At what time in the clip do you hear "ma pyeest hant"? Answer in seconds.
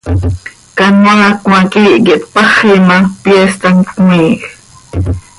2.87-3.85